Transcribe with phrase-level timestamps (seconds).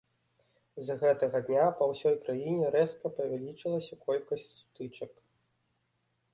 [0.87, 5.13] З гэтага дня па ўсёй краіне рэзка павялічылася колькасць сутычак.